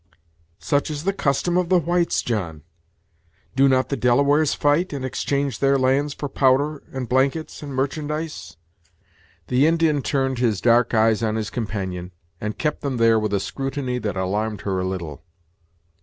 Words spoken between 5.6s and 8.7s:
lands for powder, and blankets, and merchandise?"